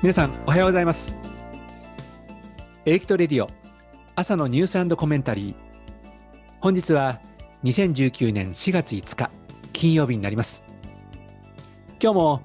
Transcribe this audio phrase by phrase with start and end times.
[0.00, 1.18] 皆さんおはようございます。
[2.84, 3.48] エレキトレディオ
[4.14, 5.54] 朝のニュースコメンタリー。
[6.60, 7.18] 本日は
[7.64, 9.28] 2019年4月5日
[9.72, 10.62] 金曜日になります。
[12.00, 12.42] 今日も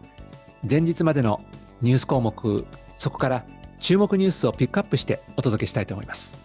[0.67, 1.41] 前日までの
[1.83, 3.45] ニュース項目そこから
[3.79, 6.35] 注目ニュースをピックアップしてお届けしたいと思います。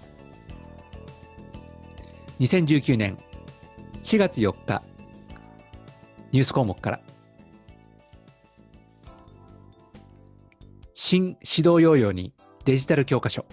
[2.39, 3.17] 2019年
[4.03, 4.82] 4月4日
[6.32, 7.00] ニュース項目から
[11.00, 12.34] 新指導要領に
[12.64, 13.46] デジタル教科書。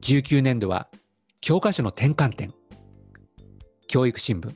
[0.00, 0.88] 19年度は
[1.42, 2.54] 教科書の転換点。
[3.86, 4.50] 教育新聞。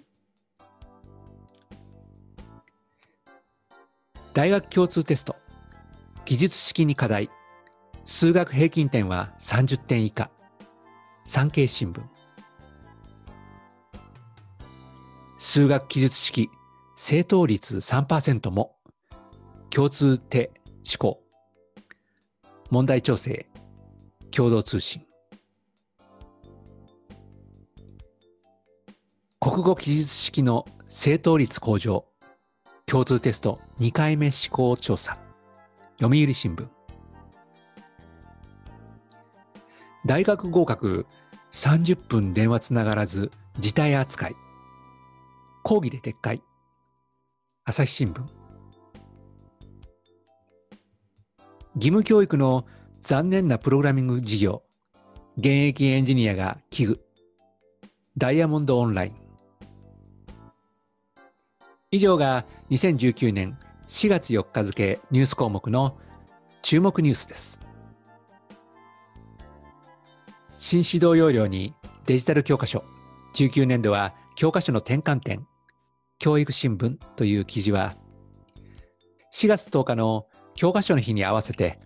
[4.32, 5.36] 大学共通テスト。
[6.24, 7.28] 技術式に課題。
[8.06, 10.30] 数学平均点は30点以下。
[11.26, 12.00] 産経新聞。
[15.36, 16.48] 数学記述式。
[16.96, 18.76] 正答率3%も。
[19.68, 20.50] 共通手
[20.90, 21.27] 思考。
[22.71, 23.47] 問題調整
[24.30, 25.02] 共同通信。
[29.41, 32.05] 国語記述式の正答率向上
[32.87, 35.19] 共通テスト2回目試行調査。
[35.99, 36.66] 読売新聞。
[40.05, 41.07] 大学合格
[41.52, 44.37] 30分電話つながらず事態扱い。
[45.63, 46.43] 抗議で撤回。
[47.65, 48.37] 朝日新聞。
[51.79, 52.66] 義務教育の
[53.02, 54.65] 残念なプログラミング事業。
[55.37, 56.98] 現役エンジニアが危惧
[58.16, 59.15] ダイヤモンドオンライン。
[61.93, 63.56] 以上が2019年
[63.87, 65.97] 4月4日付ニュース項目の
[66.62, 67.60] 注目ニュースです。
[70.54, 71.75] 新指導要領に
[72.06, 72.82] デジタル教科書。
[73.37, 75.47] 19年度は教科書の転換点。
[76.19, 77.94] 教育新聞という記事は、
[79.32, 80.26] 4月10日の
[80.59, 81.78] 教科書の日に合わせて、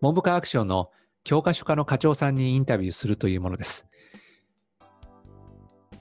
[0.00, 0.90] 文部科学省の
[1.22, 3.86] 教科書課の課長さんにインタビューするというものです。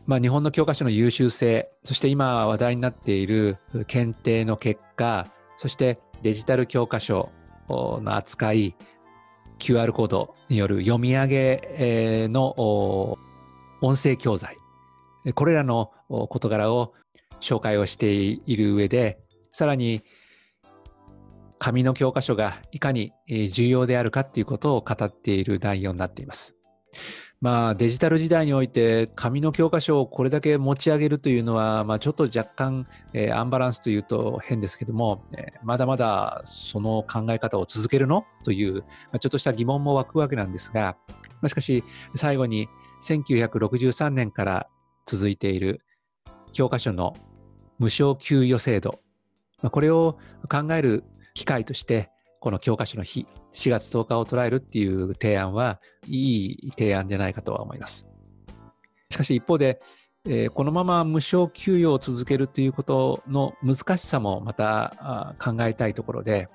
[0.07, 7.29] まあ、日本の教科書の優秀性、そして今話題になっている検定の結果、そしてデジタル教科書
[7.69, 8.75] の扱い、
[9.59, 13.19] QR コードによる読み上げの
[13.81, 14.57] 音声教材、
[15.35, 16.95] これらの事柄を
[17.39, 19.19] 紹介をしている上で、
[19.51, 20.01] さらに
[21.63, 23.13] 紙の教科書がいかに
[23.53, 26.57] 重要であるかということを語っている内容になっています。
[27.39, 38.25] まあ、デジタル時代において紙の教科書をこれだけ持ち上げるというのは、まあ、ちょっと若干、えー、アンバランスというと変ですけども、えー、まだまだその考え方を続けるの？
[38.43, 40.97] という、まあ、ちょっとした疑問も湧くわけなんですが、
[41.41, 42.67] ま、しかし最後に
[43.01, 44.67] 1963年から
[45.05, 45.79] 続いている
[46.51, 47.13] 教科書の
[47.79, 48.99] 無償給与制度、
[49.61, 50.17] まこれを
[50.49, 58.09] 考える機会として、この教科書の日、4月10日を捉えるっていう提案はいい提案じゃないかとは思います。
[59.09, 59.79] しかし一方で、
[60.25, 66.47] えー、このまま無償給与を続けるということの難しさもまた考えたいところで、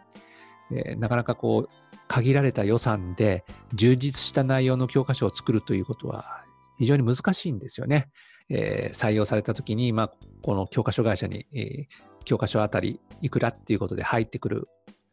[0.70, 6.44] えー、なかなかこう限られた予算で充実した内容の教科書を作るということは
[6.78, 8.08] 非常に難しいんですよね。
[8.50, 10.12] えー、採用されたときに、まあ、
[10.42, 11.86] この教科書会社に、えー、
[12.28, 14.68] 教科書あたりいくらっていうことで入ってくる、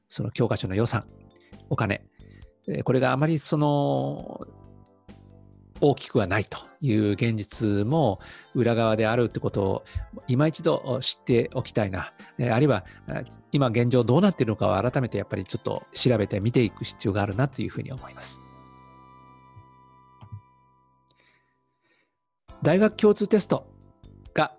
[0.10, 1.06] その教科書の予算、
[1.70, 2.04] お金、
[2.84, 4.46] これがあまりその
[5.80, 8.20] 大きくはないという現実も
[8.54, 9.86] 裏側であるってことを
[10.28, 12.84] 今一度知っておきたいな、あるいは
[13.54, 18.42] 今現状どうなっているのかを改めてやっぱりちょっと調べて見ていく必要があるなというふうに思います。
[22.62, 23.68] 大学共通テスト
[24.34, 24.54] が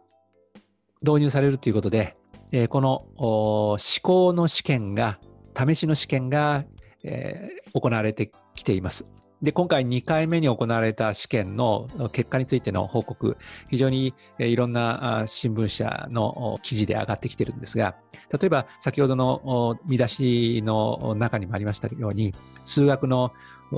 [1.03, 2.16] 導入されるということで、
[2.53, 5.19] えー、この試行の試験が、
[5.57, 6.65] 試しの試験が、
[7.05, 9.07] えー、行われてきています。
[9.43, 13.37] で、今回2回目に行われた試験の結果についての報告、
[13.69, 17.97] 非常にいろんな新聞社の記事で上がってきてるんですが、
[18.33, 22.35] 例えば先ほどの見出しの中にもありましたように、
[22.65, 23.33] 数学の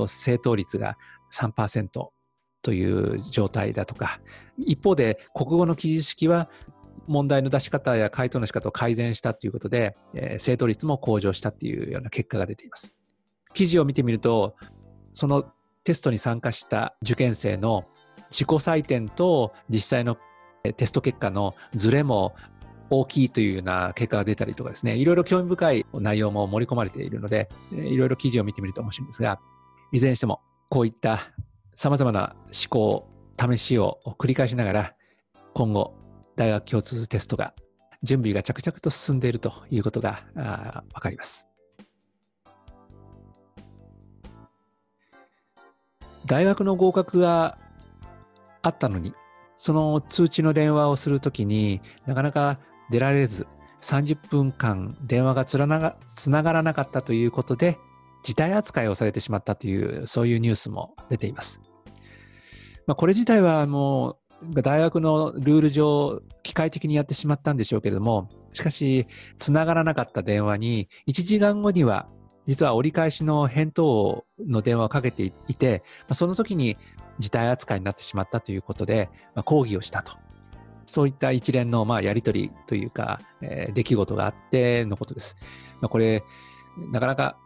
[0.06, 0.96] 正答率が
[1.32, 1.88] 3%、
[2.62, 4.20] という状態だとか、
[4.58, 6.48] 一方で国語の記述式は
[7.06, 12.94] 問題の出し方や回答の仕方を改善したということで、えー、正答率も向上したというような結果が出ています。
[13.54, 14.56] 記事を見てみると、
[15.12, 15.44] その
[15.84, 17.84] テストに参加した受験生の
[18.30, 20.18] 自己採点と実際の
[20.76, 22.34] テスト結果のズレも
[22.90, 29.40] 大きいというような結果が出たりとかですね、いろいろ興味深い内容も盛り込まれているので、いろいろ記事を見てみると面白いんですが、
[29.92, 31.30] いずれにしてもこういった
[31.74, 33.08] さまざまな思考、
[33.40, 34.94] 試しを繰り返しながら、
[35.54, 35.94] 今後、
[36.38, 37.52] 大学共通テストが
[38.05, 40.23] 準備が着々と進んでいるということが
[40.94, 41.49] わかります。
[46.26, 47.58] 大学の合格が
[48.62, 49.14] あったのに
[49.56, 52.61] その通知の電話をするときになかなか
[52.91, 53.49] 出られず
[53.81, 57.79] 30分間電話がつらながらなかったということで
[58.23, 61.61] 事態扱いをされてしまったというそういうニュースも出ています。
[62.87, 64.27] まあ、これ自体はもう
[64.62, 69.06] 大学のルール上、機械的にやってしまったんでしょうけれども、しかし、
[69.37, 72.08] つながらなかった電話に、1時間後には、
[72.46, 75.82] 実は折り返しの返答の電話をかけていて、
[76.12, 76.79] その時に
[77.19, 79.11] 事態扱いになってしまったということで、
[79.44, 80.17] 抗議をしたと。
[80.87, 83.20] そういった一連のやり取りというか、
[83.75, 85.37] 出来事があってのことです。
[85.82, 86.23] これ、
[86.91, 87.37] なかなか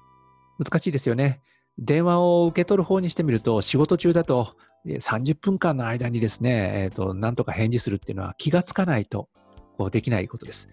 [0.59, 1.41] 難しいですよね。
[1.79, 4.55] 電話を受け取る方にしてみると、仕事中だと
[4.87, 9.29] 30分間の間にですね、えーと、なんとか返事するっていうのは気がつかないと
[9.79, 10.69] こうできないことです。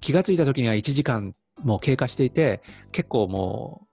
[0.00, 2.62] 気がついた時には1時間もう経過していて、
[2.92, 3.86] 結構も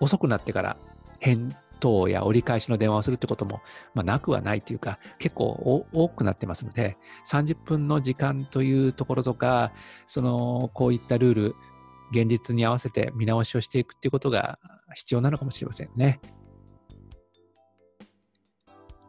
[0.00, 0.76] う遅くなってから
[1.20, 3.60] 返答や折り返しの電話をするってことも、
[3.94, 6.96] まあ、なくはないというか、結構多くなってますので、
[7.26, 9.72] 30分の時間というところとか、
[10.06, 11.56] そのこういったルール、
[12.10, 14.58] 現実に合わせて見直しをしていくっていうことが
[14.94, 16.20] 必要なのかもしれませんね。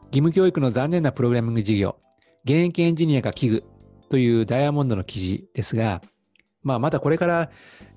[0.07, 1.97] 義務教育の残念なプログラミング事業、
[2.45, 3.63] 現役エンジニアが危惧
[4.09, 6.01] というダイヤモンドの記事ですが、
[6.63, 7.51] まあ、まだこれから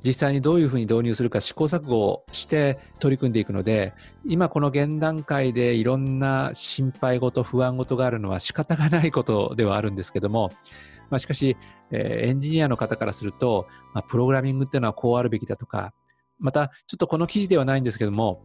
[0.05, 3.95] 実際にどういうふうに導入するか試行錯誤をして取り組んでいくので、
[4.27, 10.51] 今この現段階でいろんな心配事、不安事があるのは仕方がないことではあるんですけども、
[11.11, 11.57] まあ、しかし、
[11.91, 15.95] えー、エンジニアの方からすると、まあ、プログラミングっていうのはこうあるべきだとか、
[16.39, 18.43] またちょっとこの記事ではないんですけども、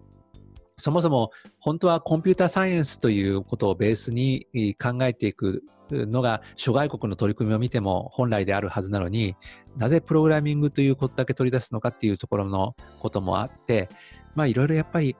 [0.77, 4.47] そもそも本当はコンピューターサイエンスということをベースに
[4.81, 9.35] 考えていくのが諸外国の取り組みを見ても本来であるはずなのに
[9.77, 13.89] なぜプログラミングということだけ取り出すのかっていうところのこともあって
[14.35, 15.15] まあいろいろやっぱり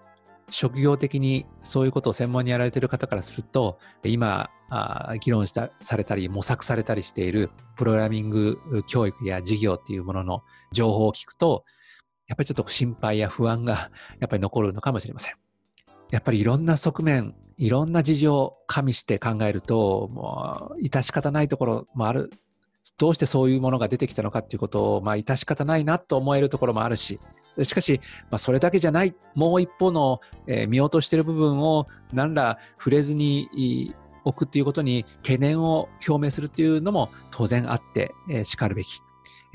[0.50, 8.57] 職業的にそういうことを専門にやられている方からすると今あ議論したされたり模索されたりしているプログラミング
[8.88, 11.63] 教育や事業っていうものの情報を聞くと
[12.27, 15.43] やっぱりちょっと心配や不安がやっぱり残るのかもしれません。
[16.13, 22.30] やっぱりいろんな側面、いろんな事情を加味して考えると、もう致し方ないところもある。
[23.00, 27.19] どうしてそういうものが出てきたのかっていうことを、まあ、致し方ないなと思えるところもあるし、
[27.63, 28.00] しかし、
[28.30, 39.01] まあ、それだけじゃない、もう一方の、えー、見落としている部分を何ら触れずに置くっていうことに懸念を表明するっていうのも当然あって、えー、しかるべき。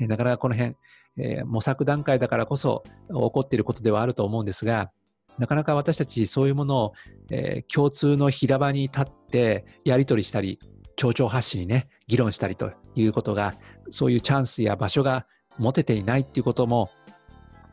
[0.01, 0.75] えー、なかなかこの辺、
[1.15, 4.91] えー、模索段階だからこそ起こっていることではあると思うんですが、
[5.39, 6.93] なかなか私たちそういうものを、
[7.31, 10.59] えー、共通の平場に立ってやり取りしたり、
[10.97, 13.55] 町長発信にね、議論したりということが、
[13.89, 15.25] そういうチャンスや場所が
[15.57, 16.89] 持てていないっていうことも、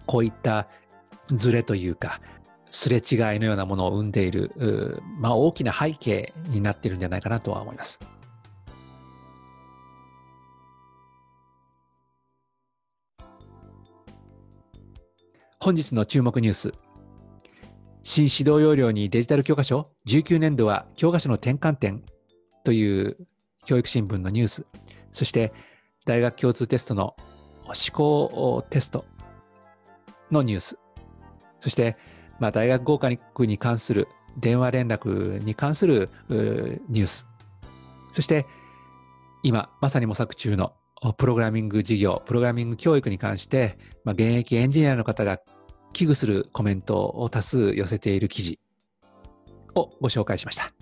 [0.06, 0.68] こういった
[1.30, 2.20] ズレというか、
[2.70, 7.98] すれ違いのようなものを生んでいる、まあ、大きな背景になっているんじゃないかなとは思います。
[15.58, 16.85] 本日の注目ニュース。
[18.08, 22.04] 新指導要領にデジタル教科書19年度は教科書の転換点
[22.62, 23.16] という
[23.64, 24.64] 教育新聞のニュース、
[25.10, 25.52] そして
[26.04, 27.16] 大学共通テストの
[27.64, 29.04] 思考テスト
[30.30, 30.78] のニュース、
[31.58, 31.96] そして、
[32.38, 34.06] まあ、大学合格に関する
[34.38, 37.26] 電話連絡に関するニュース、
[38.12, 38.46] そして
[39.42, 40.74] 今まさに模索中の
[41.18, 45.40] プログラミング事業、プログラミング教育に関して、まあ、現役エンジニアの方が
[45.92, 48.58] 危惧するコメントを多数寄せている記事
[49.74, 50.72] をご紹介しました。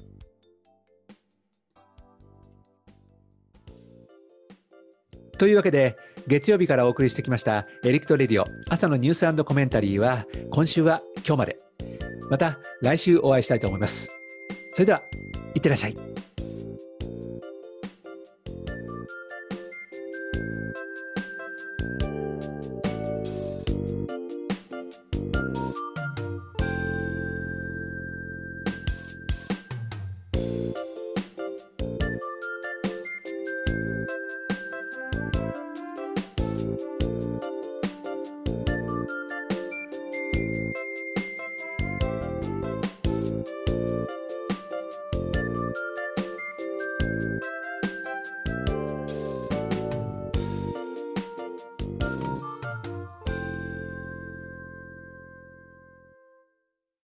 [5.38, 5.96] というわけで
[6.26, 11.58] 月曜日からお送りしてきましたエリクトレディオ朝のニュースコメンタリーは今週は今日まで。
[12.30, 14.10] また来週お会いしたいと思います。
[14.72, 15.02] それでは
[15.54, 15.96] いってらっしゃい。